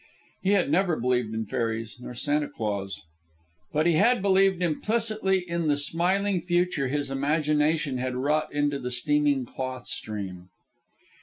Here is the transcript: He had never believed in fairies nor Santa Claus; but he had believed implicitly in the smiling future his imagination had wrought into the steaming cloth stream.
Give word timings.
He 0.41 0.53
had 0.53 0.71
never 0.71 0.95
believed 0.99 1.31
in 1.35 1.45
fairies 1.45 1.97
nor 1.99 2.15
Santa 2.15 2.47
Claus; 2.49 2.99
but 3.71 3.85
he 3.85 3.93
had 3.97 4.19
believed 4.19 4.63
implicitly 4.63 5.47
in 5.47 5.67
the 5.67 5.77
smiling 5.77 6.41
future 6.41 6.87
his 6.87 7.11
imagination 7.11 7.99
had 7.99 8.15
wrought 8.15 8.51
into 8.51 8.79
the 8.79 8.89
steaming 8.89 9.45
cloth 9.45 9.85
stream. 9.85 10.49